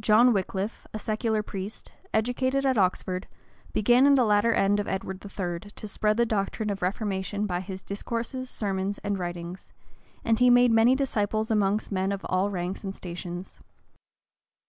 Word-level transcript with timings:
John 0.00 0.32
Wickliffe, 0.32 0.84
a 0.92 0.98
secular 0.98 1.40
priest, 1.40 1.92
educated 2.12 2.66
at 2.66 2.76
Oxford, 2.76 3.28
began 3.72 4.04
in 4.04 4.14
the 4.14 4.24
latter 4.24 4.52
end 4.52 4.80
of 4.80 4.88
Edward 4.88 5.24
III. 5.24 5.70
to 5.70 5.86
spread 5.86 6.16
the 6.16 6.26
doctrine 6.26 6.70
of 6.70 6.82
reformation 6.82 7.46
by 7.46 7.60
his 7.60 7.80
discourses, 7.80 8.50
sermons, 8.50 8.98
and 9.04 9.16
writings; 9.16 9.72
and 10.24 10.40
he 10.40 10.50
made 10.50 10.72
many 10.72 10.96
disciples 10.96 11.52
among 11.52 11.78
men 11.92 12.10
of 12.10 12.26
all 12.28 12.50
ranks 12.50 12.82
and 12.82 12.96
stations. 12.96 13.60